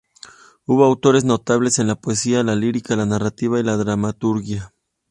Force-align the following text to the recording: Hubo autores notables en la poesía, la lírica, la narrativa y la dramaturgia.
Hubo 0.65 0.83
autores 0.85 1.25
notables 1.25 1.77
en 1.77 1.85
la 1.85 1.93
poesía, 1.93 2.41
la 2.43 2.55
lírica, 2.55 2.95
la 2.95 3.05
narrativa 3.05 3.59
y 3.59 3.63
la 3.63 3.77
dramaturgia. 3.77 4.73